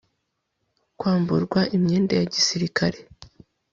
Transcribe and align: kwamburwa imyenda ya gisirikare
kwamburwa 0.97 1.59
imyenda 1.75 2.13
ya 2.19 2.25
gisirikare 2.33 2.97